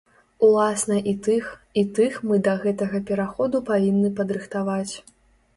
[0.45, 1.51] Уласна і тых,
[1.81, 4.91] і тых мы да гэтага пераходу павінны падрыхтаваць.